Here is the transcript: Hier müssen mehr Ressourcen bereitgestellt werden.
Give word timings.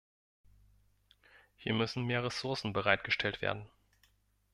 Hier 1.57 1.75
müssen 1.75 2.05
mehr 2.07 2.23
Ressourcen 2.23 2.73
bereitgestellt 2.73 3.43
werden. 3.43 3.69